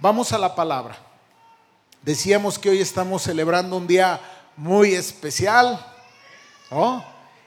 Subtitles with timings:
[0.00, 0.96] Vamos a la palabra.
[2.02, 4.20] Decíamos que hoy estamos celebrando un día
[4.56, 5.84] muy especial,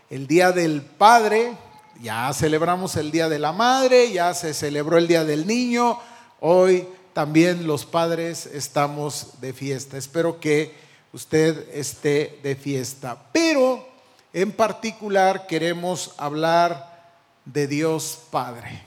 [0.09, 1.54] El Día del Padre,
[2.02, 5.99] ya celebramos el Día de la Madre, ya se celebró el Día del Niño,
[6.39, 9.98] hoy también los padres estamos de fiesta.
[9.98, 10.73] Espero que
[11.11, 13.18] usted esté de fiesta.
[13.34, 13.88] Pero
[14.34, 17.11] en particular queremos hablar
[17.43, 18.86] de Dios Padre.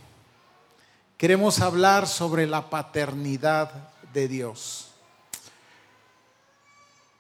[1.21, 3.71] Queremos hablar sobre la paternidad
[4.11, 4.87] de Dios.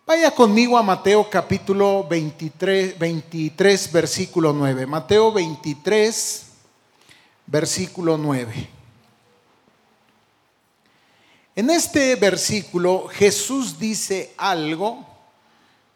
[0.06, 4.86] Vaya conmigo a Mateo capítulo 23, 23 versículo 9.
[4.86, 6.46] Mateo 23,
[7.44, 8.70] versículo 9.
[11.56, 15.06] En este versículo Jesús dice algo,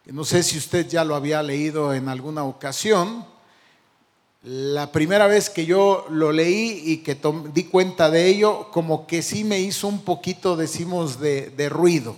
[0.05, 3.25] que no sé si usted ya lo había leído en alguna ocasión.
[4.45, 7.19] La primera vez que yo lo leí y que
[7.55, 12.15] di cuenta de ello, como que sí me hizo un poquito, decimos, de, ruido.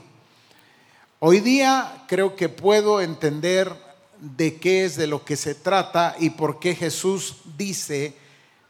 [1.21, 3.73] Hoy día creo que puedo entender
[4.19, 8.16] de qué es de lo que se trata y por qué Jesús dice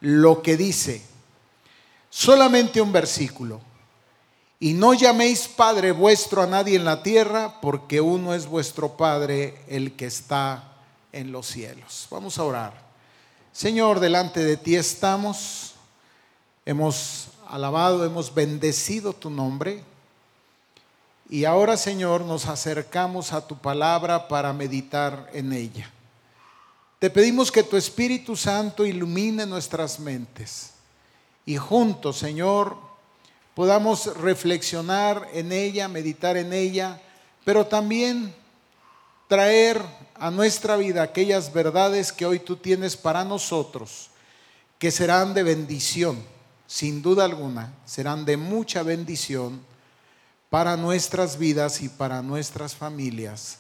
[0.01, 1.01] lo que dice.
[2.11, 3.63] Solamente un versículo.
[4.61, 9.63] Y no llaméis Padre vuestro a nadie en la tierra, porque uno es vuestro Padre,
[9.67, 10.77] el que está
[11.11, 12.07] en los cielos.
[12.11, 12.87] Vamos a orar.
[13.57, 15.73] Señor, delante de ti estamos.
[16.67, 19.83] Hemos alabado, hemos bendecido tu nombre.
[21.31, 25.91] Y ahora, Señor, nos acercamos a tu palabra para meditar en ella.
[26.99, 30.73] Te pedimos que tu Espíritu Santo ilumine nuestras mentes.
[31.47, 32.77] Y juntos, Señor,
[33.55, 37.01] podamos reflexionar en ella, meditar en ella,
[37.43, 38.35] pero también
[39.29, 39.83] traer
[40.15, 44.11] a nuestra vida aquellas verdades que hoy tú tienes para nosotros,
[44.79, 46.23] que serán de bendición,
[46.67, 49.61] sin duda alguna, serán de mucha bendición
[50.51, 53.59] para nuestras vidas y para nuestras familias.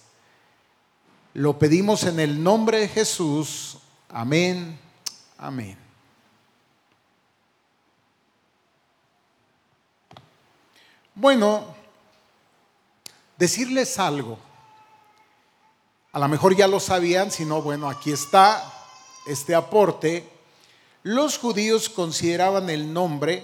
[1.35, 3.79] Lo pedimos en el nombre de Jesús.
[4.09, 4.79] Amén.
[5.37, 5.77] Amén.
[11.15, 11.75] Bueno,
[13.37, 14.46] decirles algo.
[16.17, 18.73] A lo mejor ya lo sabían, si no, bueno, aquí está
[19.27, 20.27] este aporte.
[21.03, 23.43] Los judíos consideraban el nombre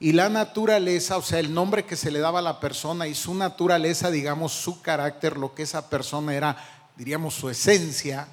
[0.00, 3.14] y la naturaleza, o sea, el nombre que se le daba a la persona y
[3.14, 6.56] su naturaleza, digamos, su carácter, lo que esa persona era,
[6.96, 8.28] diríamos, su esencia,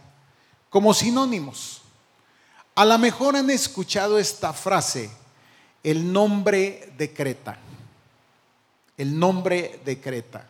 [0.69, 1.81] como sinónimos.
[2.73, 5.11] A lo mejor han escuchado esta frase,
[5.83, 7.59] el nombre decreta
[8.99, 10.45] el nombre de Creta.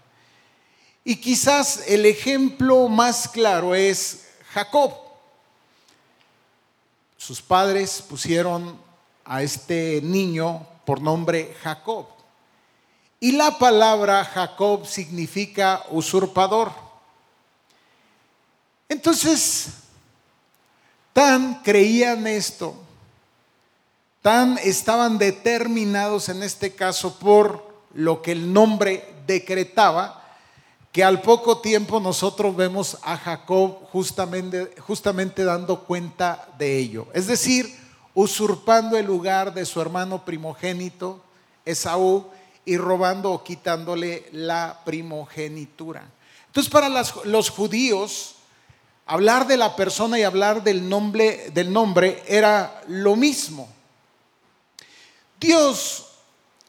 [1.10, 4.94] Y quizás el ejemplo más claro es Jacob.
[7.18, 8.80] Sus padres pusieron
[9.26, 12.06] a este niño por nombre Jacob.
[13.20, 16.72] Y la palabra Jacob significa usurpador.
[18.88, 19.70] Entonces,
[21.12, 22.76] tan creían esto,
[24.22, 30.19] tan estaban determinados en este caso por lo que el nombre decretaba,
[30.92, 37.08] que al poco tiempo nosotros vemos a Jacob justamente, dando cuenta de ello.
[37.14, 37.78] Es decir,
[38.14, 41.22] usurpando el lugar de su hermano primogénito,
[41.66, 42.26] Esaú,
[42.66, 46.08] y robando o quitándole la primogenitura.
[46.48, 48.36] Entonces, para los judíos,
[49.06, 53.70] hablar de la persona y hablar del nombre, del nombre era lo mismo.
[55.40, 56.08] Dios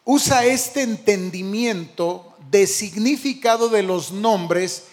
[0.05, 4.85] usa este entendimiento de significado de los nombres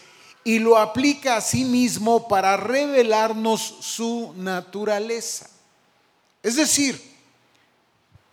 [0.44, 5.50] y lo aplica a sí mismo para revelarnos su naturaleza.
[6.44, 7.02] Es decir,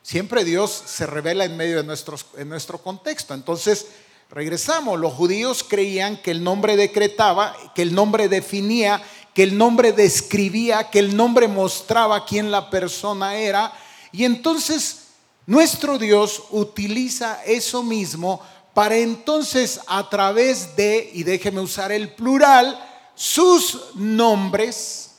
[0.02, 3.34] siempre Dios se revela en medio de nuestros, en nuestro contexto.
[3.34, 3.86] Entonces,
[4.30, 9.02] regresamos, los judíos creían que el nombre decretaba, que el nombre definía,
[9.34, 13.72] que el nombre describía, que el nombre mostraba quién la persona era.
[14.12, 15.08] Y entonces
[15.46, 18.40] nuestro Dios utiliza eso mismo
[18.74, 22.78] para entonces a través de, y déjeme usar el plural,
[23.14, 25.12] sus nombres,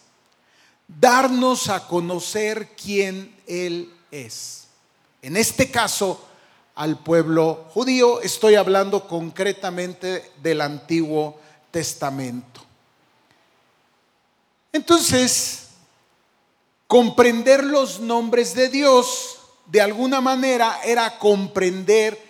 [0.87, 4.67] darnos a conocer quién Él es.
[5.21, 6.21] En este caso,
[6.75, 11.39] al pueblo judío, estoy hablando concretamente del Antiguo
[11.71, 12.61] Testamento.
[14.73, 15.67] Entonces,
[16.87, 22.24] comprender los nombres de Dios de alguna manera era comprender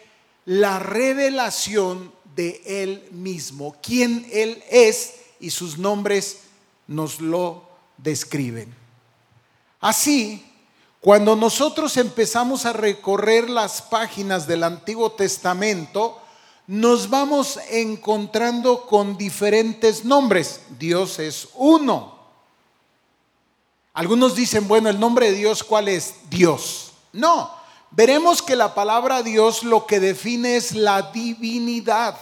[0.45, 6.39] la revelación de Él mismo, quién Él es y sus nombres
[6.87, 8.73] nos lo describen.
[9.79, 10.45] Así,
[11.05, 16.19] Cuando nosotros empezamos a recorrer las páginas del Antiguo Testamento,
[16.65, 20.61] nos vamos encontrando con diferentes nombres.
[20.79, 22.15] Dios es uno.
[23.93, 26.15] Algunos dicen, bueno, el nombre de Dios, ¿cuál es?
[26.27, 26.93] Dios.
[27.13, 27.51] No,
[27.91, 32.17] veremos que la palabra Dios lo que define es la divinidad.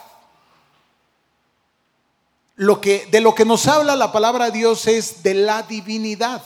[2.56, 6.44] Lo que, de lo que nos habla la palabra Dios es de la divinidad.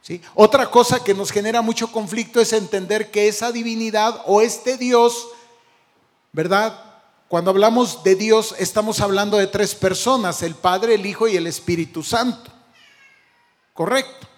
[0.00, 0.20] ¿sí?
[0.34, 5.26] Otra cosa que nos genera mucho conflicto es entender que esa divinidad o este Dios,
[6.32, 6.78] ¿verdad?
[7.28, 11.46] Cuando hablamos de Dios estamos hablando de tres personas, el Padre, el Hijo y el
[11.46, 12.52] Espíritu Santo.
[13.72, 14.28] ¿Correcto?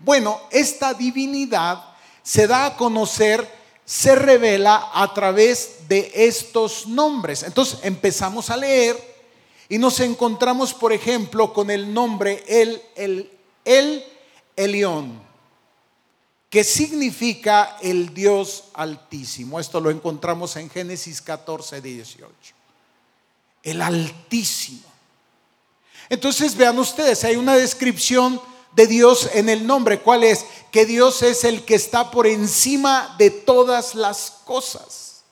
[0.00, 1.93] Bueno, esta divinidad
[2.24, 3.46] se da a conocer,
[3.84, 7.42] se revela a través de estos nombres.
[7.42, 8.96] Entonces empezamos a leer
[9.68, 13.30] y nos encontramos, por ejemplo, con el nombre El, el,
[13.64, 14.04] el
[14.56, 15.20] Elión,
[16.48, 19.60] que significa el Dios Altísimo.
[19.60, 22.32] Esto lo encontramos en Génesis 14, 18.
[23.64, 24.88] El Altísimo.
[26.08, 28.40] Entonces vean ustedes, hay una descripción
[28.74, 30.00] de Dios en el nombre.
[30.00, 30.44] ¿Cuál es?
[30.70, 35.22] Que Dios es el que está por encima de todas las cosas.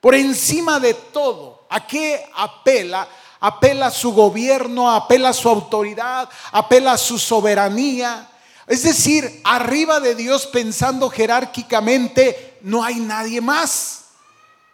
[0.00, 1.66] Por encima de todo.
[1.68, 3.08] ¿A qué apela?
[3.40, 8.28] Apela a su gobierno, apela a su autoridad, apela a su soberanía.
[8.66, 14.04] Es decir, arriba de Dios pensando jerárquicamente, no hay nadie más.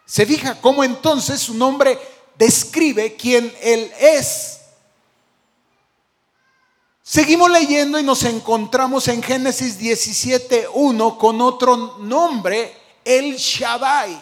[0.05, 1.99] Se fija cómo entonces su nombre
[2.37, 4.58] describe quién Él es.
[7.11, 12.71] Seguimos leyendo y nos encontramos en Génesis 17.1 con otro nombre,
[13.03, 14.21] el Shaddai.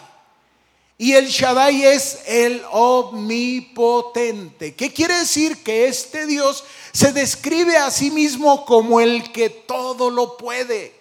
[0.96, 4.74] Y el Shaddai es el omnipotente.
[4.74, 5.62] ¿Qué quiere decir?
[5.62, 10.98] Que este Dios se describe a sí mismo como el que todo lo puede.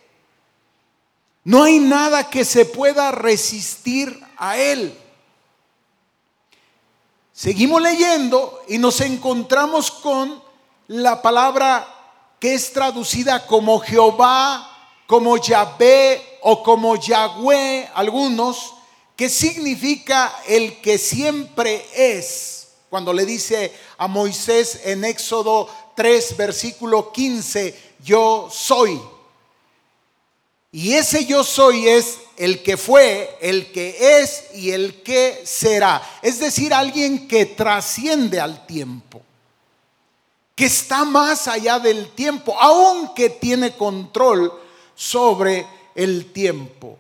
[1.45, 4.93] No hay nada que se pueda resistir a él.
[7.31, 10.45] Seguimos leyendo y nos encontramos con
[10.87, 11.87] la palabra
[12.39, 14.73] que es traducida como Jehová,
[15.05, 18.73] como Yahvé o como Yahweh, algunos,
[19.15, 22.67] que significa el que siempre es.
[22.89, 29.01] Cuando le dice a Moisés en Éxodo 3, versículo 15, yo soy.
[30.71, 36.01] Y ese yo soy es el que fue, el que es y el que será.
[36.21, 39.21] Es decir, alguien que trasciende al tiempo
[40.57, 44.51] que está más allá del tiempo, aunque tiene control
[44.95, 46.97] sobre el tiempo.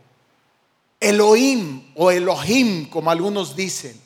[0.99, 3.99] Elohim o Elohim, como algunos dicen.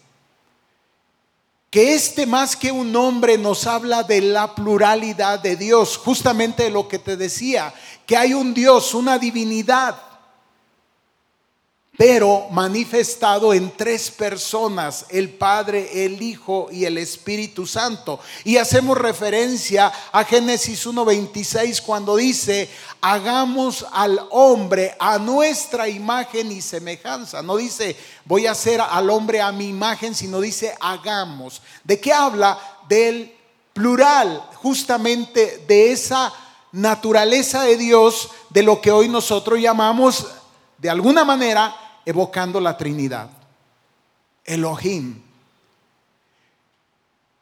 [1.69, 6.87] Que este más que un nombre nos habla de la pluralidad de Dios, justamente lo
[6.87, 7.73] que te decía,
[8.05, 10.01] que hay un Dios, una divinidad
[12.03, 18.19] pero manifestado en tres personas, el Padre, el Hijo y el Espíritu Santo.
[18.43, 22.67] Y hacemos referencia a Génesis 1.26 cuando dice,
[23.01, 27.43] hagamos al hombre a nuestra imagen y semejanza.
[27.43, 27.95] No dice,
[28.25, 31.61] voy a hacer al hombre a mi imagen, sino dice, hagamos.
[31.83, 32.57] ¿De qué habla?
[32.89, 33.31] Del
[33.73, 36.33] plural, justamente de esa
[36.71, 40.25] naturaleza de Dios, de lo que hoy nosotros llamamos,
[40.79, 41.75] de alguna manera,
[42.05, 43.29] evocando la Trinidad.
[44.43, 45.21] Elohim,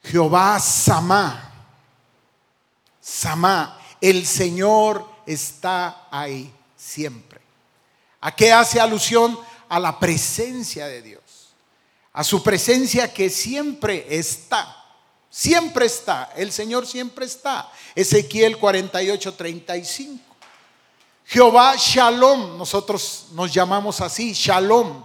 [0.03, 1.51] Jehová Samá,
[3.01, 7.39] Samá, el Señor está ahí siempre.
[8.21, 9.37] ¿A qué hace alusión?
[9.67, 11.21] A la presencia de Dios,
[12.13, 14.75] a su presencia que siempre está.
[15.31, 17.71] Siempre está, el Señor siempre está.
[17.93, 20.28] Ezequiel 48, 35.
[21.31, 25.03] Jehová Shalom, nosotros nos llamamos así, Shalom.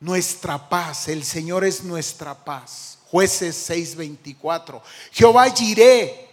[0.00, 2.98] Nuestra paz, el Señor es nuestra paz.
[3.10, 4.82] Jueces 6:24.
[5.12, 6.28] Jehová Jireh,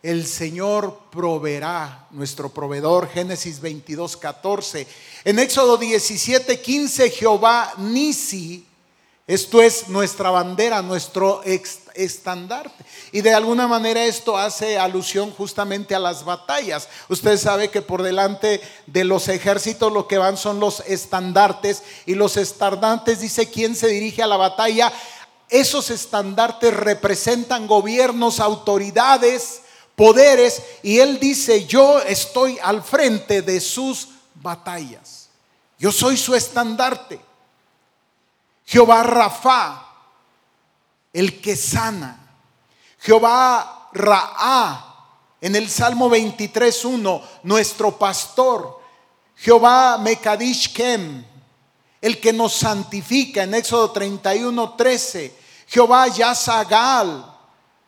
[0.00, 3.08] el Señor proveerá, nuestro proveedor.
[3.08, 4.86] Génesis 22:14.
[5.24, 8.64] En Éxodo 17:15, Jehová Nisi,
[9.26, 11.42] esto es nuestra bandera, nuestro
[11.94, 12.84] estandarte.
[13.12, 16.88] Y de alguna manera esto hace alusión justamente a las batallas.
[17.08, 22.14] Usted sabe que por delante de los ejércitos lo que van son los estandartes y
[22.14, 24.92] los estandartes dice quién se dirige a la batalla.
[25.48, 29.62] Esos estandartes representan gobiernos, autoridades,
[29.96, 35.28] poderes y él dice, yo estoy al frente de sus batallas.
[35.78, 37.20] Yo soy su estandarte.
[38.64, 39.91] Jehová Rafa,
[41.12, 42.18] el que sana.
[42.98, 44.88] Jehová Raá,
[45.40, 48.80] En el Salmo 23.1, nuestro pastor,
[49.34, 51.24] Jehová Mekadish Kem,
[52.00, 53.42] el que nos santifica.
[53.42, 55.32] En Éxodo 31.13,
[55.66, 57.26] Jehová Yazagal,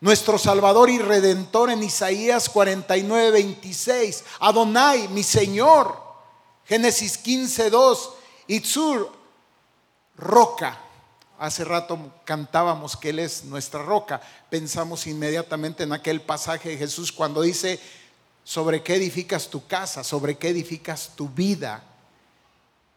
[0.00, 4.24] nuestro Salvador y Redentor en Isaías 49, 26.
[4.40, 6.02] Adonai, mi Señor.
[6.64, 8.10] Génesis 15, 2.
[8.48, 9.12] Itzur,
[10.16, 10.83] roca.
[11.38, 14.20] Hace rato cantábamos que Él es nuestra roca.
[14.50, 17.80] Pensamos inmediatamente en aquel pasaje de Jesús cuando dice,
[18.44, 20.04] ¿sobre qué edificas tu casa?
[20.04, 21.82] ¿Sobre qué edificas tu vida?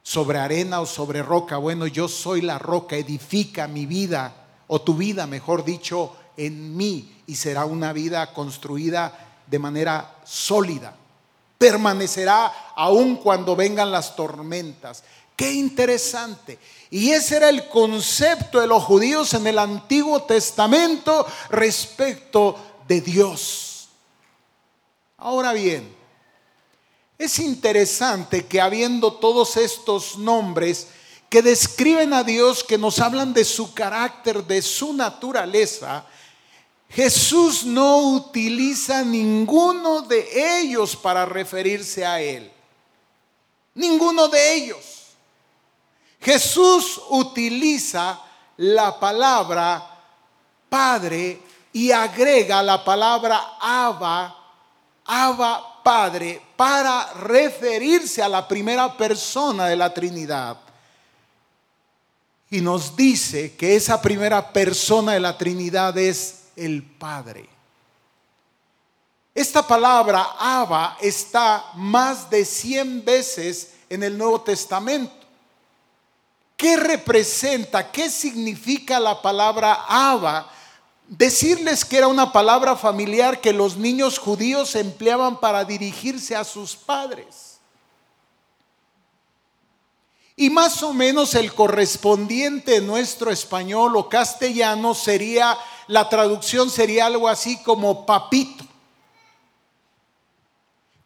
[0.03, 1.57] ¿Sobre arena o sobre roca?
[1.57, 4.33] Bueno, yo soy la roca, edifica mi vida,
[4.67, 10.95] o tu vida, mejor dicho, en mí y será una vida construida de manera sólida.
[11.57, 15.03] Permanecerá aun cuando vengan las tormentas.
[15.37, 16.57] Qué interesante.
[16.89, 23.89] Y ese era el concepto de los judíos en el Antiguo Testamento respecto de Dios.
[25.17, 25.95] Ahora bien,
[27.19, 30.87] es interesante que habiendo todos estos nombres
[31.29, 36.03] que describen a Dios, que nos hablan de su carácter, de su naturaleza,
[36.89, 42.51] Jesús no utiliza ninguno de ellos para referirse a Él.
[43.75, 44.96] Ninguno de ellos.
[46.19, 48.19] Jesús utiliza
[48.57, 49.97] la palabra
[50.69, 54.35] Padre y agrega la palabra Abba,
[55.05, 60.57] Abba Padre, para referirse a la primera persona de la Trinidad.
[62.49, 67.47] Y nos dice que esa primera persona de la Trinidad es el Padre.
[69.35, 75.26] Esta palabra Abba está más de 100 veces en el Nuevo Testamento.
[76.57, 77.91] ¿Qué representa?
[77.91, 80.49] ¿Qué significa la palabra Abba?
[81.07, 86.75] Decirles que era una palabra familiar que los niños judíos empleaban para dirigirse a sus
[86.75, 87.59] padres.
[90.35, 97.05] Y más o menos el correspondiente en nuestro español o castellano sería la traducción sería
[97.05, 98.65] algo así como papito.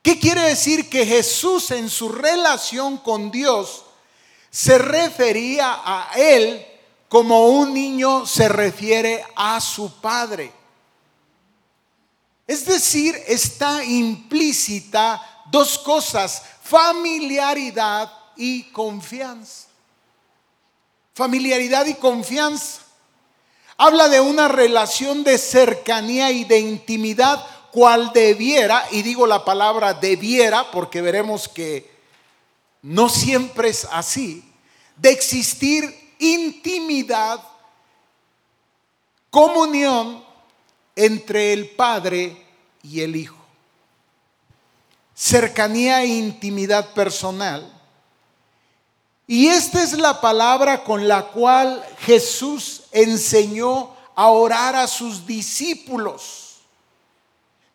[0.01, 0.89] ¿Qué quiere decir?
[0.89, 3.83] Que Jesús en su relación con Dios
[4.51, 6.67] se refería a Él
[7.11, 10.49] como un niño se refiere a su padre.
[12.47, 19.67] Es decir, está implícita dos cosas, familiaridad y confianza.
[21.13, 22.79] Familiaridad y confianza.
[23.75, 29.93] Habla de una relación de cercanía y de intimidad, cual debiera, y digo la palabra
[29.93, 31.90] debiera porque veremos que
[32.81, 34.43] no siempre es así,
[34.95, 37.41] de existir intimidad,
[39.29, 40.23] comunión
[40.95, 42.45] entre el Padre
[42.83, 43.37] y el Hijo.
[45.15, 47.81] Cercanía e intimidad personal
[49.31, 56.50] y esta es la palabra con la cual Jesús enseñó a orar a sus discípulos.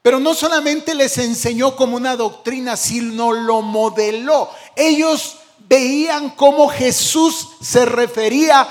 [0.07, 4.49] Pero no solamente les enseñó como una doctrina, sino lo modeló.
[4.77, 8.69] Ellos veían cómo Jesús se refería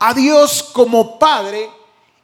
[0.00, 1.70] a Dios como Padre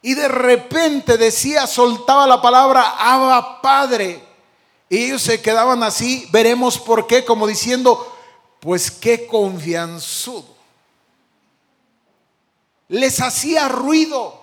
[0.01, 4.21] y de repente decía, soltaba la palabra Abba Padre.
[4.89, 8.13] Y ellos se quedaban así, veremos por qué, como diciendo,
[8.59, 10.43] pues qué confianzudo.
[12.89, 14.38] Les hacía ruido.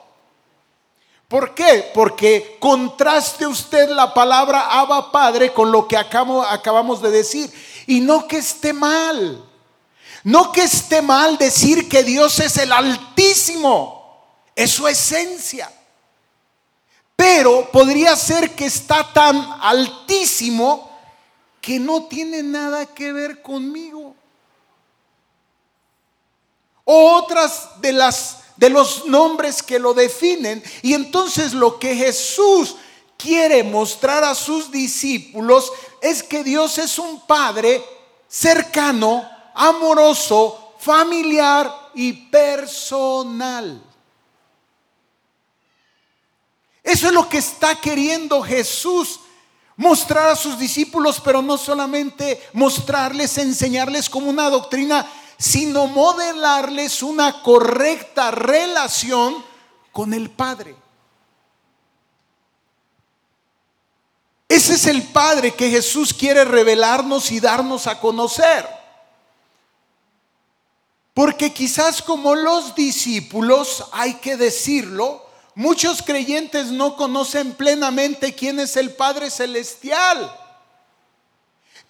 [1.28, 1.90] ¿Por qué?
[1.92, 7.52] Porque contraste usted la palabra Abba Padre con lo que acabamos de decir.
[7.86, 9.44] Y no que esté mal.
[10.22, 14.24] No que esté mal decir que Dios es el Altísimo.
[14.54, 15.70] Es su esencia.
[17.16, 20.90] Pero podría ser que está tan altísimo
[21.60, 24.14] que no tiene nada que ver conmigo.
[26.84, 32.76] otras de las de los nombres que lo definen y entonces lo que Jesús
[33.16, 37.82] quiere mostrar a sus discípulos es que Dios es un padre
[38.28, 43.82] cercano, amoroso, familiar y personal.
[46.82, 49.20] Eso es lo que está queriendo Jesús
[49.76, 55.06] mostrar a sus discípulos, pero no solamente mostrarles, enseñarles como una doctrina,
[55.38, 59.44] sino modelarles una correcta relación
[59.92, 60.76] con el Padre.
[64.48, 68.66] Ese es el Padre que Jesús quiere revelarnos y darnos a conocer.
[71.12, 78.76] Porque quizás como los discípulos, hay que decirlo, muchos creyentes no conocen plenamente quién es
[78.76, 80.30] el Padre Celestial.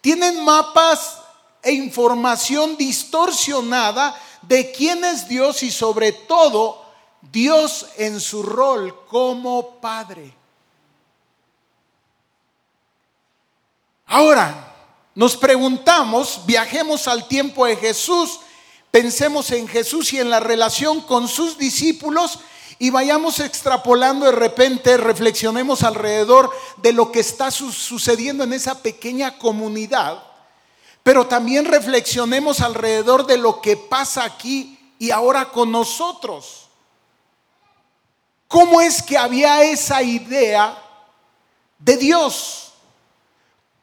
[0.00, 1.18] Tienen mapas
[1.62, 6.84] e información distorsionada de quién es Dios y sobre todo
[7.32, 10.32] Dios en su rol como Padre.
[14.06, 14.74] Ahora,
[15.14, 18.38] nos preguntamos, viajemos al tiempo de Jesús,
[18.90, 22.38] pensemos en Jesús y en la relación con sus discípulos
[22.78, 29.38] y vayamos extrapolando de repente, reflexionemos alrededor de lo que está sucediendo en esa pequeña
[29.38, 30.22] comunidad,
[31.06, 36.66] pero también reflexionemos alrededor de lo que pasa aquí y ahora con nosotros.
[38.48, 40.76] ¿Cómo es que había esa idea
[41.78, 42.72] de Dios?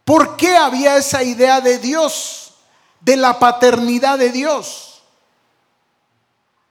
[0.03, 2.55] ¿Por qué había esa idea de Dios,
[2.99, 5.01] de la paternidad de Dios?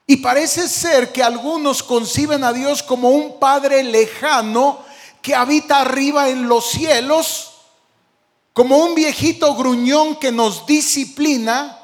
[0.06, 4.84] Y parece ser que algunos conciben a Dios como un Padre lejano
[5.22, 7.51] que habita arriba en los cielos,
[8.52, 11.78] como un viejito gruñón que nos disciplina,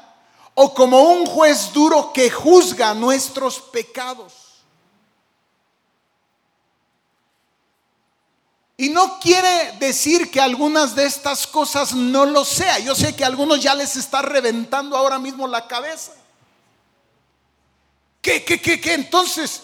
[0.61, 4.33] o como un juez duro que juzga nuestros pecados.
[8.75, 12.79] Y no quiere decir que algunas de estas cosas no lo sea.
[12.79, 16.13] Yo sé que a algunos ya les está reventando ahora mismo la cabeza.
[18.21, 18.93] ¿Qué, qué, qué, qué?
[18.93, 19.61] Entonces,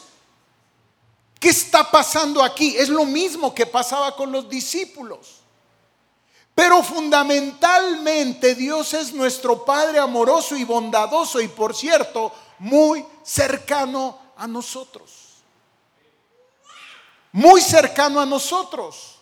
[1.39, 2.75] ¿qué está pasando aquí?
[2.77, 5.44] Es lo mismo que pasaba con los discípulos.
[6.55, 14.47] Pero fundamentalmente Dios es nuestro Padre amoroso y bondadoso y por cierto, muy cercano a
[14.47, 15.11] nosotros.
[17.33, 19.15] Muy cercano a nosotros.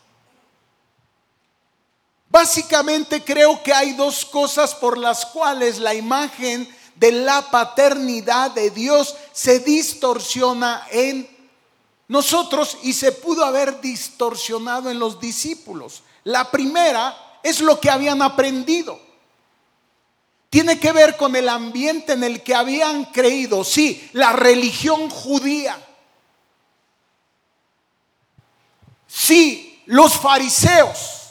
[2.29, 8.69] Básicamente creo que hay dos cosas por las cuales la imagen de la paternidad de
[8.69, 11.27] Dios se distorsiona en
[12.07, 16.03] nosotros y se pudo haber distorsionado en los discípulos.
[16.23, 18.99] La primera es lo que habían aprendido.
[20.49, 25.77] Tiene que ver con el ambiente en el que habían creído, sí, la religión judía.
[29.07, 31.23] Sí, los fariseos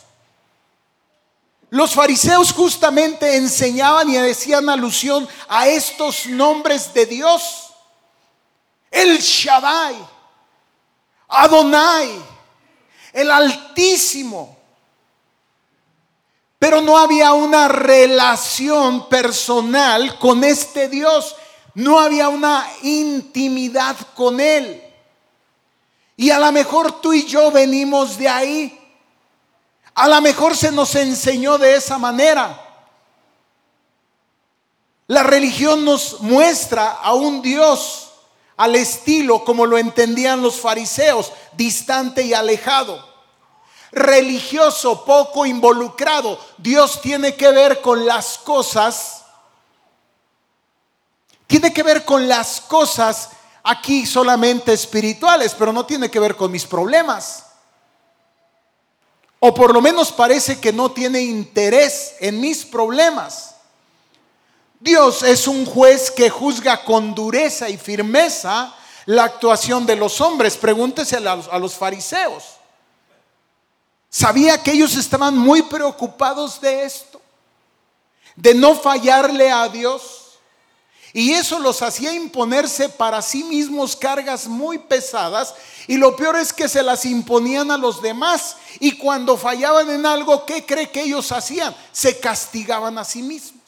[1.72, 7.72] los fariseos justamente enseñaban y decían alusión a estos nombres de Dios.
[8.90, 9.96] El Shaddai,
[11.28, 12.10] Adonai,
[13.14, 14.54] el Altísimo.
[16.62, 21.34] Pero no había una relación personal con este Dios.
[21.74, 24.80] No había una intimidad con Él.
[26.16, 28.80] Y a lo mejor tú y yo venimos de ahí.
[29.92, 32.56] A lo mejor se nos enseñó de esa manera.
[35.08, 38.12] La religión nos muestra a un Dios
[38.56, 43.11] al estilo como lo entendían los fariseos, distante y alejado.
[43.92, 46.38] Religioso, poco involucrado.
[46.56, 49.24] Dios tiene que ver con las cosas.
[51.46, 53.30] Tiene que ver con las cosas
[53.62, 57.44] aquí solamente espirituales, pero no tiene que ver con mis problemas.
[59.38, 63.56] O por lo menos parece que no tiene interés en mis problemas.
[64.78, 68.74] Dios es un juez que juzga con dureza y firmeza
[69.06, 70.56] la actuación de los hombres.
[70.56, 72.44] Pregúntese a los, fariseos.
[74.12, 77.20] Sabía que ellos estaban muy preocupados de esto,
[78.36, 80.22] de no fallarle a Dios
[81.14, 85.54] y eso los hacía imponerse para sí mismos cargas muy pesadas.
[85.86, 88.56] Y lo peor es que se las imponían a los demás.
[88.80, 91.76] Y cuando fallaban en algo, ¿qué cree que ellos hacían?
[91.92, 93.60] Se castigaban a sí mismos.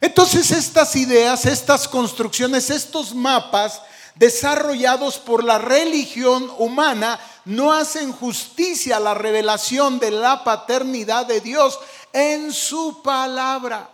[0.00, 3.80] Entonces estas ideas, estas construcciones, estos mapas
[4.14, 11.40] desarrollados por la religión humana no hacen justicia a la revelación de la paternidad de
[11.40, 11.78] Dios
[12.12, 13.90] en su palabra.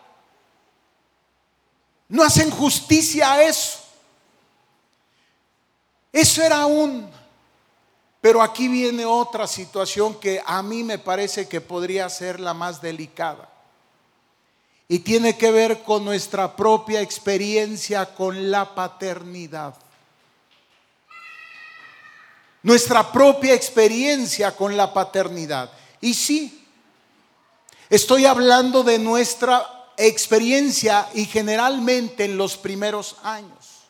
[2.08, 3.78] No hacen justicia a eso.
[6.12, 7.10] Eso era un...
[8.20, 12.82] Pero aquí viene otra situación que a mí me parece que podría ser la más
[12.82, 13.48] delicada.
[14.88, 19.74] Y tiene que ver con nuestra propia experiencia con la paternidad.
[22.62, 25.70] Nuestra propia experiencia con la paternidad.
[26.00, 26.60] Y sí,
[27.90, 33.80] Estoy hablando de nuestra experiencia y generalmente en los primeros años.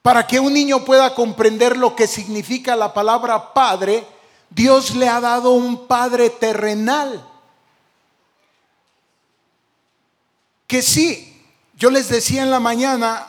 [0.00, 4.06] Para que un niño pueda comprender lo que significa la palabra padre,
[4.48, 7.22] Dios le ha dado un padre terrenal.
[10.66, 11.34] Que sí,
[11.74, 13.26] Yo les decía en la mañana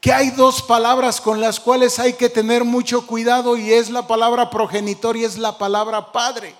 [0.00, 4.06] que hay dos palabras con las cuales hay que tener mucho cuidado y es la
[4.06, 6.54] palabra progenitor y es la palabra padre.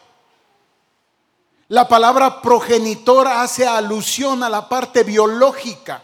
[1.69, 6.03] La palabra progenitor hace alusión a la parte biológica,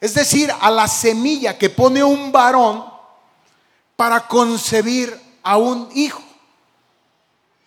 [0.00, 2.84] es decir, a la semilla que pone un varón
[3.96, 6.22] para concebir a un hijo.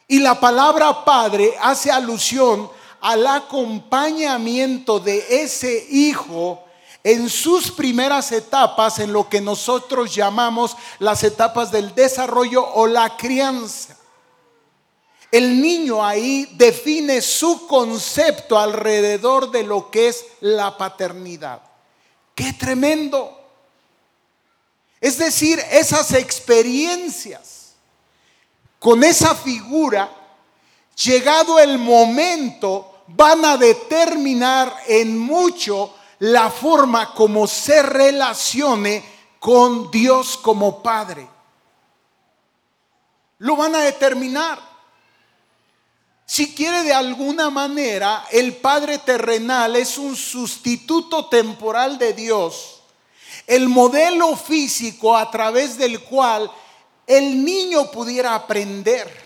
[0.07, 2.69] Y la palabra padre hace alusión
[3.01, 6.63] al acompañamiento de ese hijo
[7.03, 13.17] en sus primeras etapas, en lo que nosotros llamamos las etapas del desarrollo o la
[13.17, 13.97] crianza.
[15.31, 21.61] El niño ahí define su concepto alrededor de lo que es la paternidad.
[22.35, 23.37] ¡Qué tremendo!
[24.99, 27.73] Es decir, esas experiencias
[28.77, 30.11] con esa figura,
[31.03, 39.03] llegado el momento, van a determinar en mucho la forma como se relacione
[39.39, 41.27] con Dios como Padre.
[43.39, 44.59] Lo van a determinar.
[46.27, 52.81] Si quiere de alguna manera, el Padre terrenal es un sustituto temporal de Dios,
[53.47, 56.51] el modelo físico a través del cual
[57.07, 59.20] el niño pudiera aprender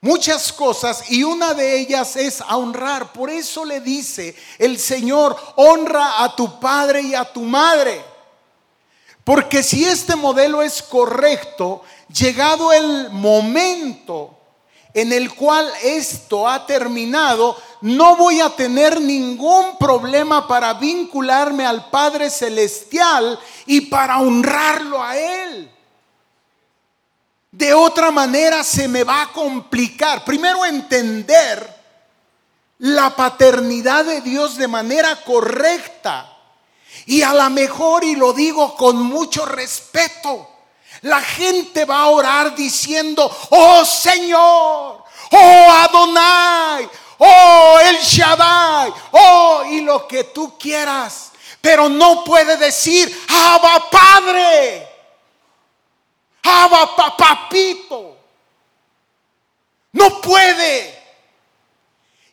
[0.00, 3.12] muchas cosas y una de ellas es honrar.
[3.12, 8.02] Por eso le dice el Señor, honra a tu padre y a tu madre.
[9.24, 14.36] Porque si este modelo es correcto, llegado el momento
[14.94, 21.90] en el cual esto ha terminado, no voy a tener ningún problema para vincularme al
[21.90, 25.75] Padre Celestial y para honrarlo a Él.
[27.56, 30.26] De otra manera se me va a complicar.
[30.26, 31.74] Primero entender
[32.80, 36.30] la paternidad de Dios de manera correcta.
[37.06, 40.46] Y a lo mejor, y lo digo con mucho respeto,
[41.00, 49.80] la gente va a orar diciendo, oh Señor, oh Adonai, oh El Shaddai, oh y
[49.80, 51.32] lo que tú quieras.
[51.62, 53.88] Pero no puede decir, Abba.
[59.92, 60.96] No puede.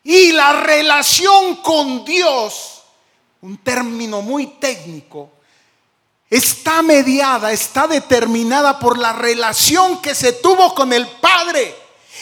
[0.04, 2.84] Y la relación con Dios,
[3.41, 5.32] un término muy técnico,
[6.30, 11.76] está mediada, está determinada por la relación que se tuvo con el Padre.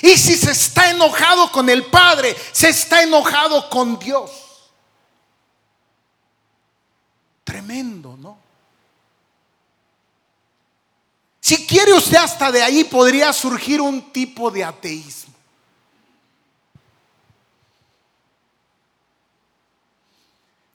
[0.03, 4.31] Y si se está enojado con el Padre, se está enojado con Dios.
[7.43, 8.40] Tremendo, ¿no?
[11.51, 15.33] Si quiere usted hasta de ahí podría surgir un tipo de ateísmo.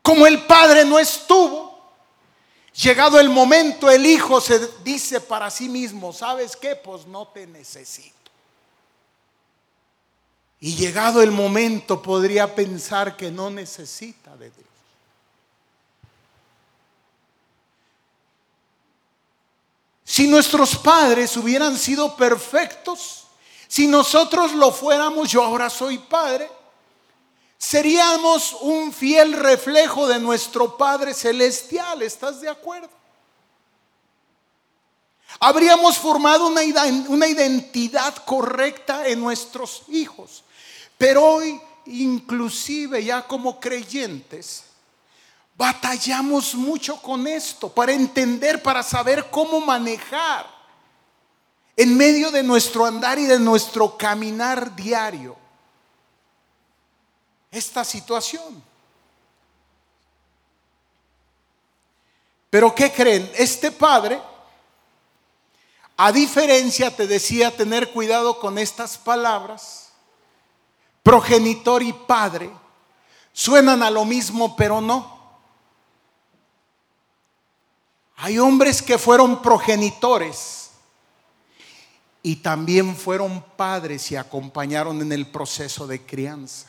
[0.03, 1.81] Como el padre no estuvo,
[2.75, 6.77] llegado el momento el hijo se dice para sí mismo, ¿sabes qué?
[6.77, 8.31] Pues no te necesito.
[10.61, 14.76] Y llegado el momento podría pensar que no necesita de Dios.
[20.09, 23.25] Si nuestros padres hubieran sido perfectos,
[23.67, 26.49] si nosotros lo fuéramos, yo ahora soy padre,
[27.59, 32.89] seríamos un fiel reflejo de nuestro Padre Celestial, ¿estás de acuerdo?
[35.41, 36.61] Habríamos formado una,
[37.09, 40.45] una identidad correcta en nuestros hijos,
[40.97, 44.63] pero hoy inclusive ya como creyentes,
[45.57, 50.47] Batallamos mucho con esto para entender, para saber cómo manejar
[51.77, 55.37] en medio de nuestro andar y de nuestro caminar diario
[57.51, 58.63] esta situación.
[62.51, 63.31] Pero ¿qué creen?
[63.35, 64.21] Este padre,
[65.97, 69.91] a diferencia, te decía, tener cuidado con estas palabras,
[71.03, 72.51] progenitor y padre,
[73.33, 75.16] suenan a lo mismo, pero no.
[78.17, 80.71] Hay hombres que fueron progenitores
[82.23, 86.67] y también fueron padres y acompañaron en el proceso de crianza.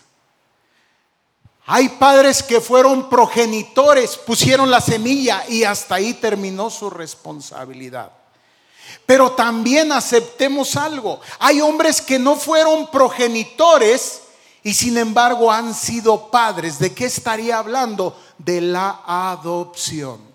[1.66, 8.12] Hay padres que fueron progenitores, pusieron la semilla y hasta ahí terminó su responsabilidad.
[9.06, 11.20] Pero también aceptemos algo.
[11.40, 14.22] Hay hombres que no fueron progenitores
[14.64, 16.78] y sin embargo han sido padres.
[16.78, 18.18] ¿De qué estaría hablando?
[18.38, 20.27] De la adopción.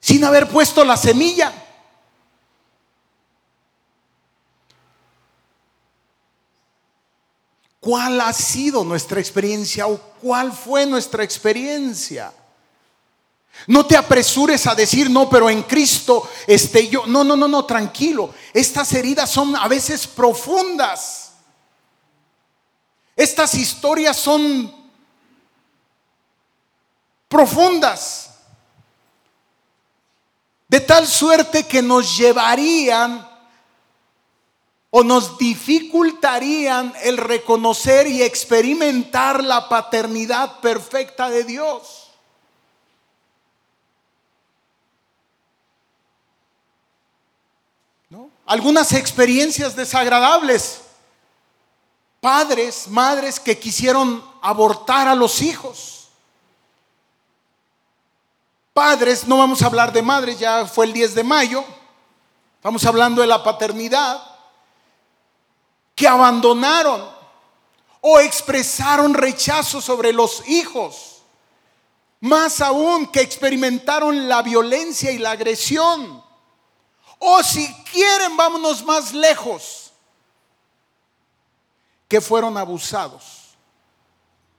[0.00, 1.52] Sin haber puesto la semilla.
[7.80, 12.32] ¿Cuál ha sido nuestra experiencia o cuál fue nuestra experiencia?
[13.66, 17.06] No te apresures a decir, no, pero en Cristo este yo.
[17.06, 18.34] No, no, no, no, tranquilo.
[18.52, 21.32] Estas heridas son a veces profundas.
[23.16, 24.74] Estas historias son
[27.28, 28.29] profundas.
[30.70, 33.28] De tal suerte que nos llevarían
[34.90, 42.12] o nos dificultarían el reconocer y experimentar la paternidad perfecta de Dios.
[48.46, 50.82] Algunas experiencias desagradables.
[52.20, 55.99] Padres, madres que quisieron abortar a los hijos.
[58.72, 61.64] Padres, no vamos a hablar de madres, ya fue el 10 de mayo.
[62.56, 64.22] Estamos hablando de la paternidad.
[65.94, 67.10] Que abandonaron
[68.00, 71.22] o expresaron rechazo sobre los hijos.
[72.20, 76.22] Más aún que experimentaron la violencia y la agresión.
[77.18, 79.92] O si quieren, vámonos más lejos,
[82.08, 83.56] que fueron abusados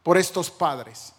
[0.03, 1.13] por estos padres.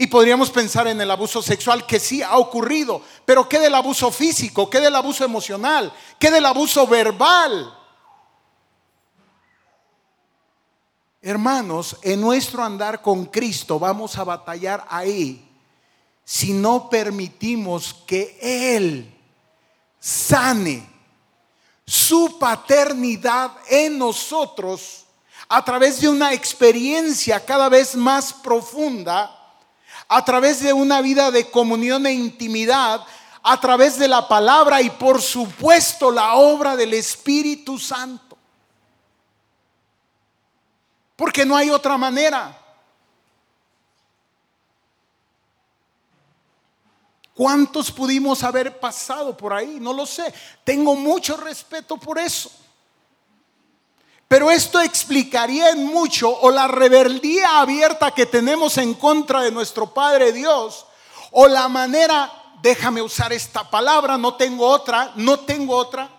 [0.00, 4.12] Y podríamos pensar en el abuso sexual que sí ha ocurrido, pero ¿qué del abuso
[4.12, 4.70] físico?
[4.70, 5.92] ¿Qué del abuso emocional?
[6.20, 7.76] ¿Qué del abuso verbal?
[11.20, 15.44] Hermanos, en nuestro andar con Cristo vamos a batallar ahí
[16.24, 19.12] si no permitimos que Él
[19.98, 20.88] sane
[21.84, 25.06] su paternidad en nosotros
[25.48, 29.37] a través de una experiencia cada vez más profunda,
[30.08, 33.04] a través de una vida de comunión e intimidad,
[33.42, 38.36] a través de la palabra y por supuesto la obra del Espíritu Santo.
[41.14, 42.56] Porque no hay otra manera.
[47.34, 49.78] ¿Cuántos pudimos haber pasado por ahí?
[49.80, 50.32] No lo sé.
[50.64, 52.50] Tengo mucho respeto por eso.
[54.28, 59.94] Pero esto explicaría en mucho o la rebeldía abierta que tenemos en contra de nuestro
[59.94, 60.84] Padre Dios
[61.30, 66.10] o la manera, déjame usar esta palabra, no tengo otra, no tengo otra,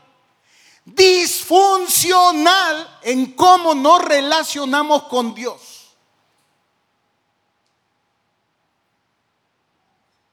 [0.85, 5.61] disfuncional en cómo nos relacionamos con Dios.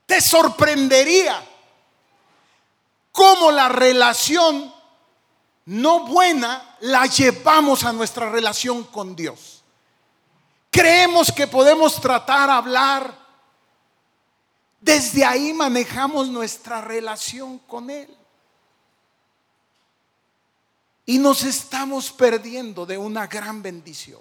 [0.06, 1.46] Te sorprendería
[3.12, 4.74] cómo la relación
[5.66, 9.64] no buena la llevamos a nuestra relación con Dios.
[10.70, 13.16] Creemos que podemos tratar, hablar.
[14.80, 18.14] Desde ahí manejamos nuestra relación con Él.
[21.06, 24.20] Y nos estamos perdiendo de una gran bendición.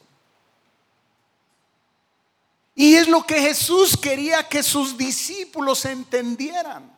[2.75, 6.94] Y es lo que Jesús quería que sus discípulos entendieran.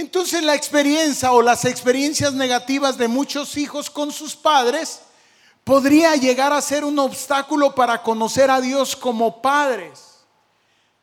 [0.00, 5.00] Entonces la experiencia o las experiencias negativas de muchos hijos con sus padres
[5.62, 10.00] podría llegar a ser un obstáculo para conocer a Dios como padres.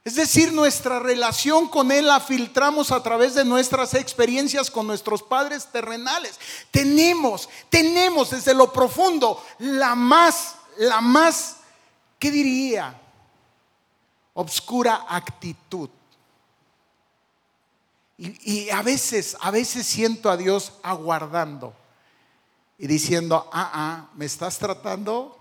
[0.04, 5.22] Es decir, nuestra relación con Él la filtramos a través de nuestras experiencias con nuestros
[5.22, 6.40] padres terrenales.
[6.72, 11.58] Tenemos, tenemos desde lo profundo la más, la más,
[12.18, 13.00] ¿qué diría?
[14.34, 15.88] Obscura actitud.
[18.18, 21.76] Y, a veces, a veces siento a Dios aguardando
[22.80, 25.38] y diciendo, ah, ah, ¿me estás tratando?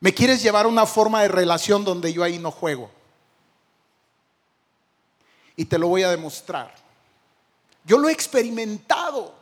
[0.00, 2.90] Me quieres llevar a una forma de relación donde yo ahí no juego.
[5.54, 6.74] Y te lo voy a demostrar.
[7.84, 9.34] Yo lo he experimentado.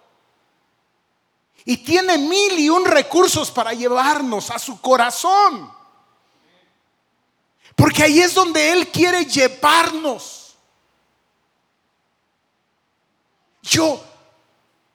[1.64, 5.79] Y tiene mil y un recursos para llevarnos a su corazón.
[7.80, 10.54] Porque ahí es donde Él quiere llevarnos.
[13.62, 14.04] Yo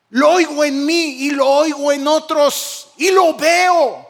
[0.09, 4.05] lo oigo en mí y lo oigo en otros y lo veo.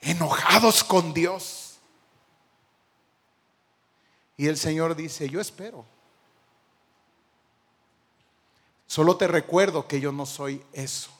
[0.00, 1.78] enojados con Dios.
[4.36, 5.84] Y el Señor dice, yo espero.
[8.86, 11.10] Solo te recuerdo que yo no soy eso.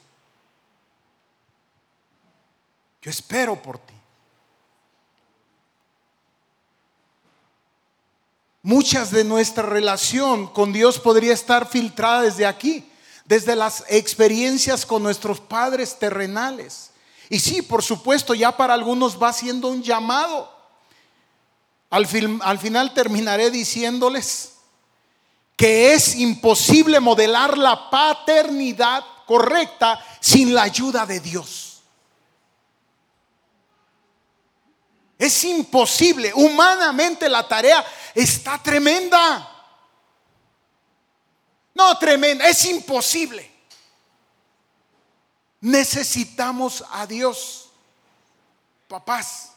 [3.01, 3.93] Yo espero por ti.
[8.63, 12.87] Muchas de nuestra relación con Dios podría estar filtrada desde aquí,
[13.25, 16.91] desde las experiencias con nuestros padres terrenales.
[17.29, 20.51] Y sí, por supuesto, ya para algunos va siendo un llamado.
[21.89, 22.07] Al,
[22.41, 24.53] al final terminaré diciéndoles
[25.57, 31.70] que es imposible modelar la paternidad correcta sin la ayuda de Dios.
[35.21, 39.47] Es imposible, humanamente la tarea está tremenda.
[41.75, 43.47] No tremenda, es imposible.
[45.59, 47.69] Necesitamos a Dios.
[48.87, 49.51] Papás,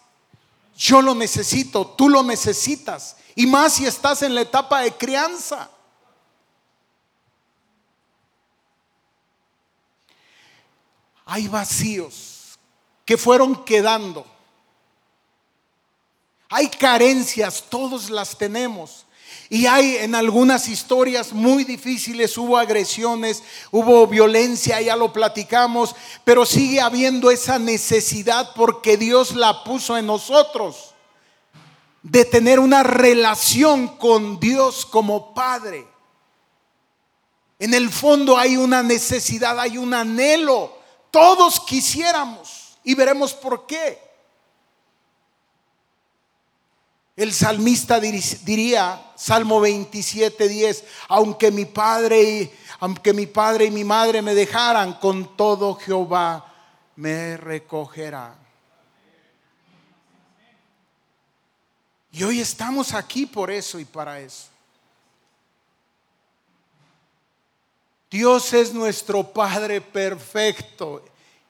[0.77, 3.17] yo lo necesito, tú lo necesitas.
[3.35, 5.71] Y más si estás en la etapa de crianza.
[11.25, 12.59] Hay vacíos
[13.07, 14.34] que fueron quedando.
[16.57, 19.07] Hay carencias, todos las tenemos.
[19.51, 26.47] Y hay en algunas historias muy difíciles, hubo agresiones, hubo violencia, ya lo platicamos, pero
[26.47, 30.95] sigue habiendo esa necesidad porque Dios la puso en nosotros
[32.05, 35.85] de tener una relación con Dios como Padre.
[37.59, 40.79] En el fondo hay una necesidad, hay un anhelo.
[41.11, 44.04] Todos quisiéramos y veremos por qué.
[47.17, 53.85] El salmista diría, Salmo 27, 10, aunque mi padre y aunque mi padre y mi
[53.85, 56.53] madre me dejaran, con todo Jehová
[56.97, 58.37] me recogerá.
[62.11, 64.49] Y hoy estamos aquí por eso y para eso.
[68.11, 71.05] Dios es nuestro Padre perfecto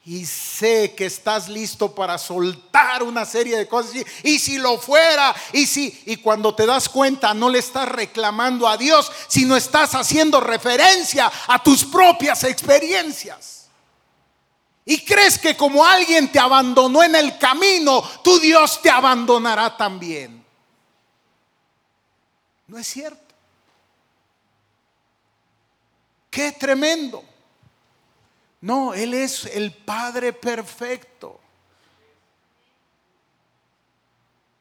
[0.06, 3.94] y sé que estás listo para soltar una serie de cosas.
[4.22, 8.68] Y, si lo fuera, y si, y cuando te das cuenta, no le estás reclamando
[8.68, 13.68] a Dios, sino estás haciendo referencia a tus propias experiencias.
[14.84, 20.44] Y crees que como alguien te abandonó en el camino, tu Dios te abandonará también.
[22.66, 23.34] No es cierto.
[26.28, 27.24] Qué tremendo.
[28.64, 31.38] No, Él es el Padre perfecto.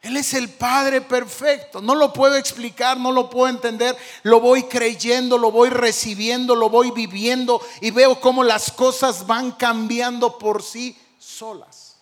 [0.02, 1.82] Él es el Padre perfecto.
[1.82, 3.98] No lo puedo explicar, no lo puedo entender.
[4.24, 9.54] Lo voy creyendo, lo voy recibiendo, lo voy viviendo y veo cómo las cosas van
[9.54, 11.96] cambiando por sí solas.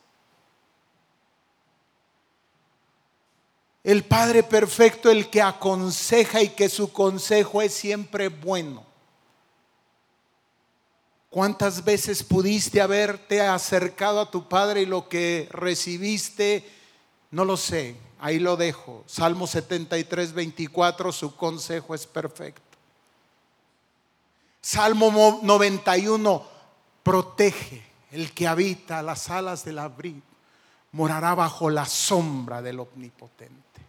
[3.83, 8.90] El Padre perfecto, el que aconseja y que su consejo es siempre bueno.
[11.31, 16.69] ¿Cuántas veces pudiste haberte acercado a tu Padre y lo que recibiste?
[17.31, 19.05] No lo sé, ahí lo dejo.
[19.07, 22.61] Salmo 73, 24, su consejo es perfecto.
[24.59, 26.45] Salmo 91,
[27.01, 30.19] protege el que habita las alas del abrigo,
[30.91, 33.81] morará bajo la sombra del omnipotente.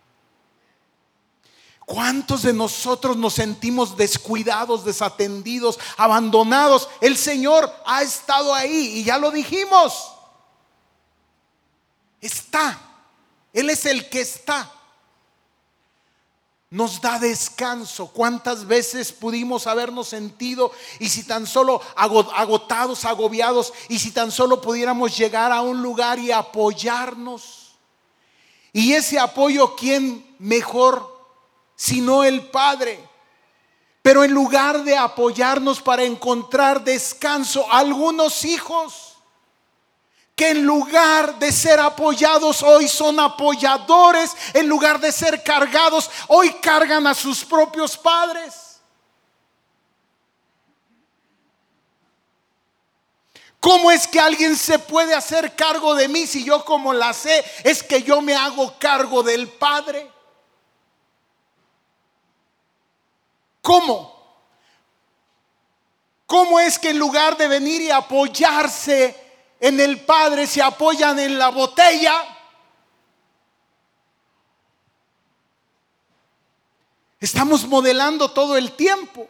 [1.84, 6.88] ¿Cuántos de nosotros nos sentimos descuidados, desatendidos, abandonados?
[7.00, 10.12] El Señor ha estado ahí y ya lo dijimos.
[12.20, 12.80] Está.
[13.52, 14.70] Él es el que está.
[16.70, 18.06] Nos da descanso.
[18.06, 24.60] ¿Cuántas veces pudimos habernos sentido y si tan solo agotados, agobiados y si tan solo
[24.60, 27.72] pudiéramos llegar a un lugar y apoyarnos?
[28.72, 31.11] Y ese apoyo, ¿quién mejor
[31.82, 32.96] sino el Padre.
[34.02, 39.16] Pero en lugar de apoyarnos para encontrar descanso, algunos hijos
[40.36, 46.52] que en lugar de ser apoyados hoy son apoyadores, en lugar de ser cargados, hoy
[46.62, 48.80] cargan a sus propios padres.
[53.58, 57.44] ¿Cómo es que alguien se puede hacer cargo de mí si yo como la sé
[57.64, 60.11] es que yo me hago cargo del Padre?
[63.62, 64.12] ¿Cómo?
[66.26, 69.16] ¿Cómo es que en lugar de venir y apoyarse
[69.60, 72.14] en el Padre, se apoyan en la botella?
[77.20, 79.28] Estamos modelando todo el tiempo.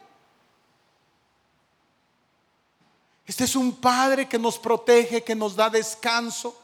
[3.26, 6.62] Este es un Padre que nos protege, que nos da descanso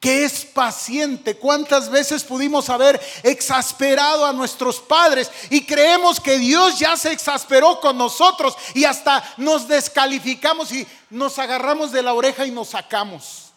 [0.00, 1.36] que es paciente.
[1.36, 7.80] ¿Cuántas veces pudimos haber exasperado a nuestros padres y creemos que Dios ya se exasperó
[7.80, 13.52] con nosotros y hasta nos descalificamos y nos agarramos de la oreja y nos sacamos?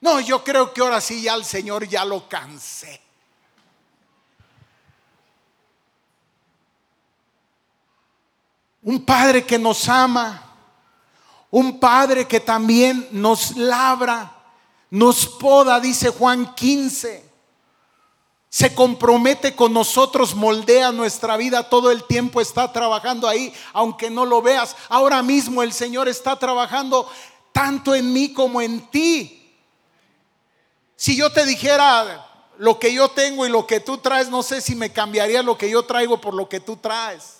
[0.00, 3.00] No, yo creo que ahora sí ya el Señor ya lo cansé.
[8.82, 10.42] Un padre que nos ama,
[11.50, 14.41] un padre que también nos labra
[14.92, 17.32] nos poda, dice Juan 15.
[18.50, 24.26] se compromete con nosotros, moldea nuestra vida, todo el tiempo está trabajando ahí, aunque no
[24.26, 24.76] lo veas.
[24.90, 27.10] Ahora mismo el Señor está trabajando
[27.52, 29.56] tanto en mí como en ti.
[30.94, 32.26] Si yo te dijera
[32.58, 35.56] lo que yo tengo y lo que tú traes, no sé si me cambiaría lo
[35.56, 37.38] que yo traigo por lo que tú traes.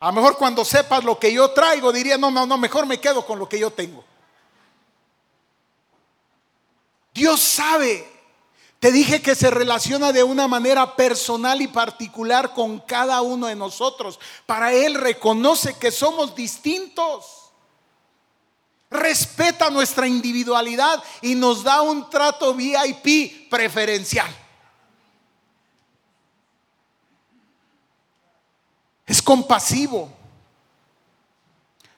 [0.00, 2.98] A lo mejor cuando sepas lo que yo traigo, diría, no, no, no, mejor me
[2.98, 4.02] quedo con lo que yo tengo.
[7.18, 8.18] Dios sabe
[8.78, 13.56] te dije que se relaciona de una manera personal y particular con cada uno de
[13.56, 14.20] nosotros.
[14.46, 17.50] Para Él reconoce que somos distintos.
[18.88, 24.32] Respeta nuestra individualidad y nos da un trato VIP preferencial.
[29.06, 30.08] Es compasivo.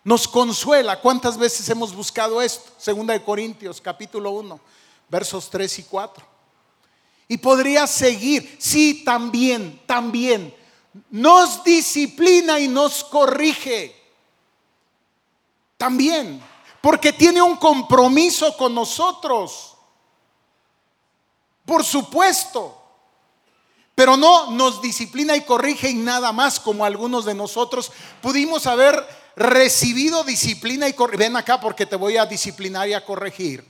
[0.03, 0.99] Nos consuela.
[0.99, 2.73] ¿Cuántas veces hemos buscado esto?
[2.79, 4.59] Segunda de Corintios, capítulo 1,
[5.11, 6.27] versos 3 y 4.
[7.29, 10.55] Y podría seguir, sí, también, también.
[11.11, 13.95] Nos disciplina y nos corrige.
[15.77, 16.43] También,
[16.81, 19.77] porque tiene un compromiso con nosotros.
[21.65, 22.77] Por supuesto.
[23.95, 27.93] Pero no nos disciplina y corrige y nada más como algunos de nosotros
[28.23, 29.07] pudimos haber
[29.37, 31.25] recibido disciplina y corrige.
[31.25, 33.70] Ven acá porque te voy a disciplinar y a corregir.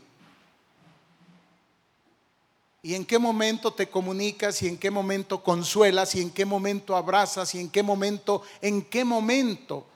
[2.82, 6.96] ¿Y en qué momento te comunicas y en qué momento consuelas y en qué momento
[6.96, 9.86] abrazas y en qué momento, en qué momento?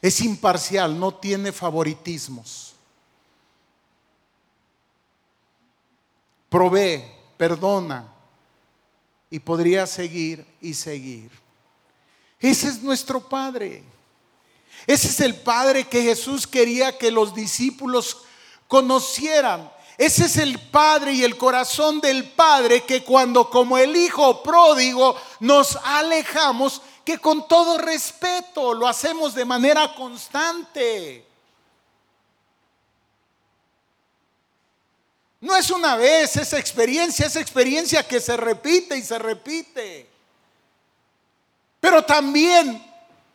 [0.00, 2.74] Es imparcial, no tiene favoritismos.
[6.48, 7.02] Provee,
[7.36, 8.12] perdona
[9.28, 11.32] y podría seguir y seguir.
[12.38, 13.82] Ese es nuestro Padre.
[14.86, 18.18] Ese es el Padre que Jesús quería que los discípulos
[18.68, 19.70] conocieran.
[19.96, 25.16] Ese es el Padre y el corazón del Padre que cuando como el Hijo pródigo
[25.40, 31.24] nos alejamos, que con todo respeto lo hacemos de manera constante.
[35.40, 40.08] No es una vez esa experiencia, esa experiencia que se repite y se repite.
[41.80, 42.93] Pero también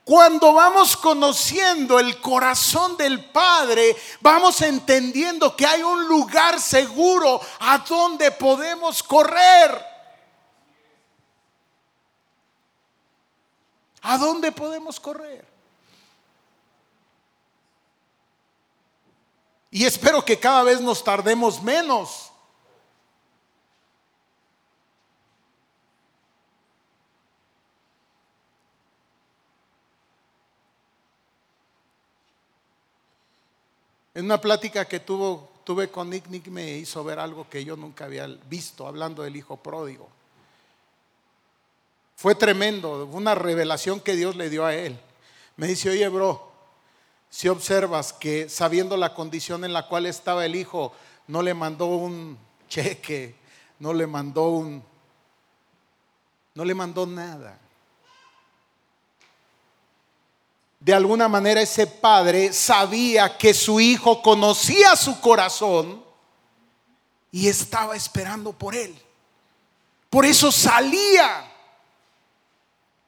[0.09, 7.77] cuando vamos conociendo el corazón del Padre, vamos entendiendo que hay un lugar seguro a
[7.77, 9.85] donde podemos correr.
[14.01, 15.45] ¿A dónde podemos correr?
[19.69, 22.28] Y espero que cada vez nos tardemos menos
[34.19, 38.03] En una plática que tuve con Nick, Nick me hizo ver algo que yo nunca
[38.03, 40.09] había visto, hablando del hijo pródigo.
[42.17, 44.99] Fue tremendo, una revelación que Dios le dio a él.
[45.55, 46.51] Me dice, oye, bro,
[47.29, 50.91] si observas que sabiendo la condición en la cual estaba el hijo,
[51.27, 53.37] no le mandó un cheque,
[53.79, 54.83] no le mandó un,
[56.55, 57.57] no le mandó nada
[60.79, 66.03] de alguna manera ese padre sabía que su hijo conocía su corazón
[67.31, 68.97] y estaba esperando por él.
[70.09, 71.51] Por eso salía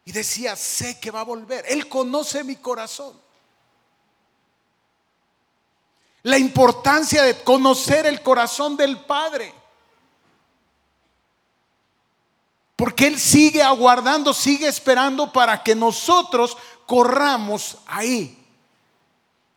[0.04, 1.66] y decía, sé que va a volver.
[1.68, 3.20] Él conoce mi corazón.
[6.24, 9.61] La importancia de conocer el corazón del Padre.
[12.82, 16.58] Porque Él sigue aguardando, sigue esperando para que nosotros
[16.88, 18.44] corramos ahí,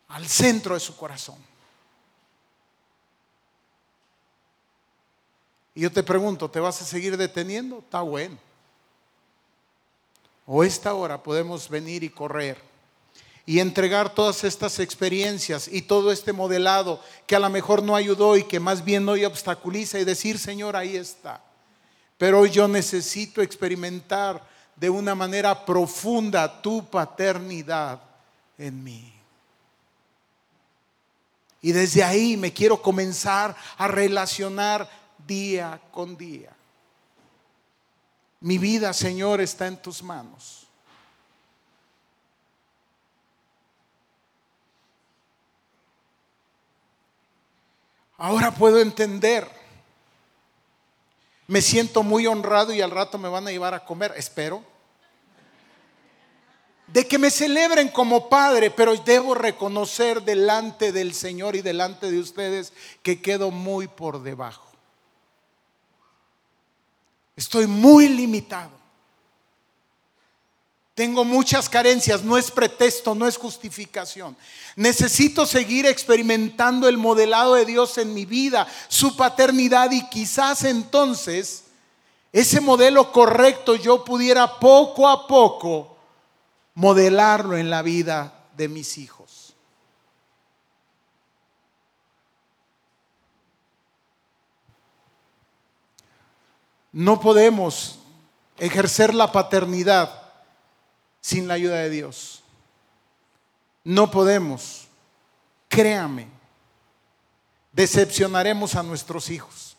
[0.09, 1.37] al centro de su corazón.
[5.73, 7.79] Y yo te pregunto, ¿te vas a seguir deteniendo?
[7.79, 8.37] Está bueno.
[10.45, 12.61] O esta hora podemos venir y correr
[13.43, 18.37] y entregar todas estas experiencias y todo este modelado que a lo mejor no ayudó
[18.37, 21.41] y que más bien hoy obstaculiza y decir, Señor, ahí está.
[22.17, 24.41] Pero hoy yo necesito experimentar
[24.75, 28.01] de una manera profunda tu paternidad
[28.57, 29.13] en mí.
[31.61, 34.87] Y desde ahí me quiero comenzar a relacionar
[35.25, 36.51] día con día.
[38.41, 40.67] Mi vida, Señor, está en tus manos.
[48.17, 49.49] Ahora puedo entender
[51.47, 54.63] me siento muy honrado y al rato me van a llevar a comer, espero.
[56.87, 62.19] de que me celebren como padre, pero debo reconocer delante del Señor y delante de
[62.19, 64.71] ustedes que quedo muy por debajo.
[67.35, 68.84] Estoy muy limitado.
[70.95, 74.35] Tengo muchas carencias, no es pretexto, no es justificación.
[74.77, 81.65] Necesito seguir experimentando el modelado de Dios en mi vida, su paternidad y quizás entonces
[82.31, 85.97] ese modelo correcto yo pudiera poco a poco
[86.75, 89.53] modelarlo en la vida de mis hijos.
[96.93, 97.99] No podemos
[98.57, 100.24] ejercer la paternidad
[101.25, 102.43] sin la ayuda de Dios.
[103.83, 104.87] No podemos,
[105.67, 106.27] créame,
[107.71, 109.75] decepcionaremos a nuestros hijos.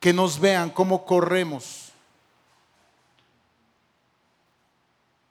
[0.00, 1.92] Que nos vean cómo corremos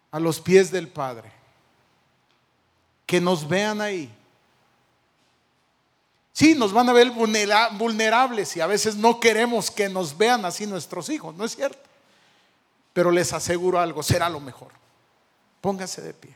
[0.09, 1.29] a los pies del Padre.
[3.05, 4.09] Que nos vean ahí.
[6.31, 10.65] Sí, nos van a ver vulnerables y a veces no queremos que nos vean así
[10.65, 11.90] nuestros hijos, ¿no es cierto?
[12.93, 14.71] Pero les aseguro algo, será lo mejor.
[15.61, 16.35] Póngase de pie.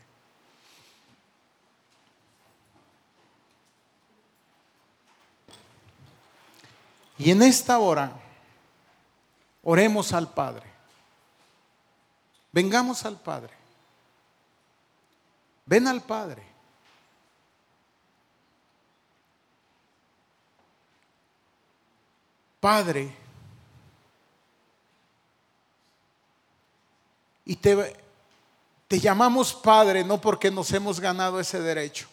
[7.18, 8.12] Y en esta hora,
[9.62, 10.66] oremos al Padre.
[12.52, 13.52] Vengamos al Padre.
[15.66, 16.42] Ven al Padre.
[22.60, 23.14] Padre,
[27.46, 27.96] Y te,
[28.88, 32.08] te llamamos Padre no porque nos hemos ganado ese derecho.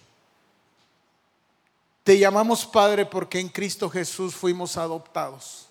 [2.04, 5.68] Te llamamos Padre porque en Cristo Jesús fuimos adoptados.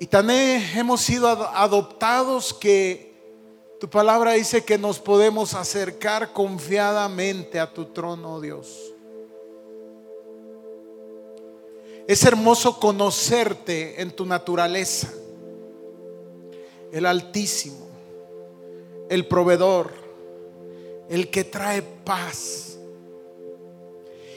[0.00, 3.08] Y también hemos sido adoptados que
[3.80, 8.92] tu palabra dice que nos podemos acercar confiadamente a tu trono, Dios.
[12.08, 15.12] Es hermoso conocerte en tu naturaleza.
[16.90, 17.86] El Altísimo,
[19.10, 19.92] el proveedor,
[21.10, 22.78] el que trae paz.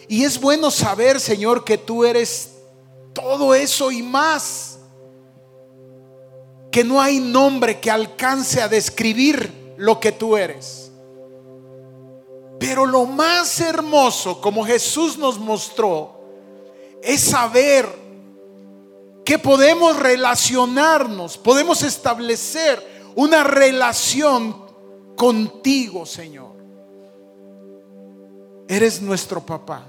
[0.10, 2.56] Y es bueno saber, Señor, que tú eres
[3.14, 4.80] todo eso y más.
[6.74, 10.92] Que no hay nombre que alcance a describir lo que tú eres.
[12.60, 16.21] Pero lo más hermoso, como Jesús nos mostró,
[17.02, 17.88] es saber
[19.26, 22.82] que podemos relacionarnos, podemos establecer
[23.16, 24.66] una relación
[25.16, 26.52] contigo, Señor.
[28.68, 29.86] Eres nuestro papá.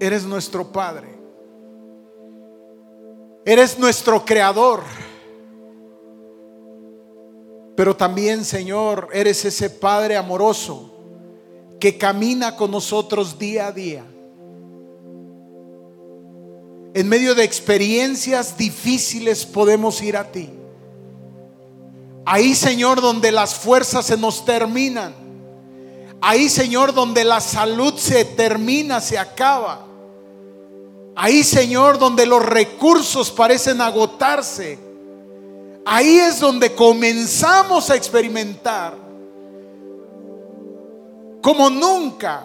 [0.00, 1.18] Eres nuestro Padre.
[3.44, 4.82] Eres nuestro creador.
[7.74, 10.87] Pero también, Señor, eres ese Padre amoroso
[11.80, 14.04] que camina con nosotros día a día.
[16.94, 20.50] En medio de experiencias difíciles podemos ir a ti.
[22.24, 25.14] Ahí, Señor, donde las fuerzas se nos terminan.
[26.20, 29.86] Ahí, Señor, donde la salud se termina, se acaba.
[31.14, 34.78] Ahí, Señor, donde los recursos parecen agotarse.
[35.86, 39.07] Ahí es donde comenzamos a experimentar
[41.42, 42.44] como nunca.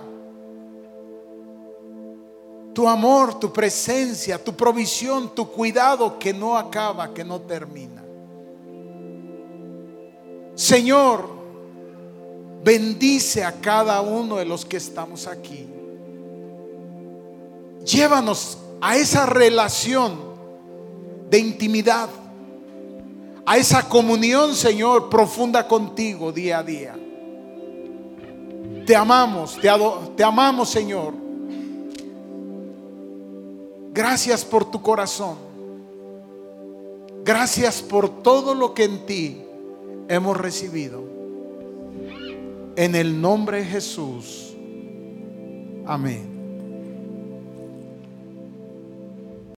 [2.74, 8.04] Tu amor, tu presencia, tu provisión, tu cuidado que no acaba, que no termina.
[10.56, 11.30] Señor,
[12.64, 15.68] bendice a cada uno de los que estamos aquí.
[17.86, 20.18] Llévanos a esa relación
[21.30, 22.10] de intimidad,
[23.46, 27.03] a esa comunión, Señor, profunda contigo día a día.
[28.86, 29.70] Te amamos, te,
[30.16, 31.14] te amamos Señor.
[33.94, 35.38] Gracias por tu corazón.
[37.24, 39.42] Gracias por todo lo que en ti
[40.10, 41.04] hemos recibido.
[42.76, 44.56] En el nombre de Jesús.
[45.86, 46.33] Amén.